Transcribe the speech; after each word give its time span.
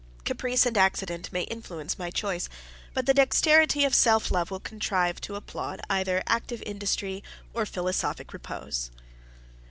Caprice 0.23 0.65
and 0.65 0.79
accident 0.79 1.31
may 1.31 1.43
influence 1.43 1.99
my 1.99 2.09
choice; 2.09 2.49
but 2.95 3.05
the 3.05 3.13
dexterity 3.13 3.85
of 3.85 3.93
self 3.93 4.31
love 4.31 4.49
will 4.49 4.59
contrive 4.59 5.21
to 5.21 5.35
applaud 5.35 5.79
either 5.91 6.23
active 6.25 6.63
industry 6.65 7.23
or 7.53 7.67
philosophic 7.67 8.33
repose. 8.33 8.89